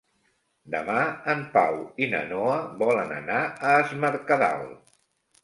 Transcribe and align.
Demà 0.75 0.95
en 1.33 1.43
Pau 1.57 1.77
i 2.05 2.07
na 2.15 2.23
Noa 2.31 2.57
volen 2.81 3.15
anar 3.19 3.43
a 3.45 3.77
Es 3.85 3.95
Mercadal. 4.09 4.67